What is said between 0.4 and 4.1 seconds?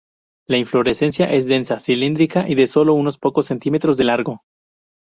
La inflorescencia es densa, cilíndrica, y de sólo unos pocos centímetros de